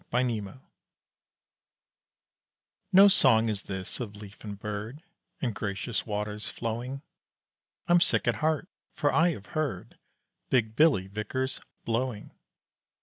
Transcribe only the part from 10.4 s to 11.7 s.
Big Billy Vickers